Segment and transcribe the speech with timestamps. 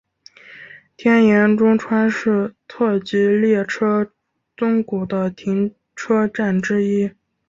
[0.97, 4.11] 天盐中川是特急列车
[4.57, 7.11] 宗谷的停车站之一。